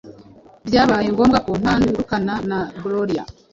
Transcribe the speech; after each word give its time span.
Byabaye 0.67 1.07
ngombwa 1.13 1.37
ko 1.45 1.51
ntandukana 1.61 2.33
na 2.49 2.59
Gloria 2.81 3.23